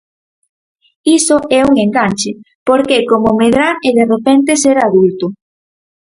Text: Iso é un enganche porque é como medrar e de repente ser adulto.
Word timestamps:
Iso 1.17 1.37
é 1.59 1.61
un 1.69 1.73
enganche 1.85 2.31
porque 2.67 2.93
é 3.01 3.07
como 3.11 3.37
medrar 3.41 3.75
e 3.87 3.89
de 3.97 4.05
repente 4.13 4.59
ser 4.63 4.77
adulto. 4.79 5.25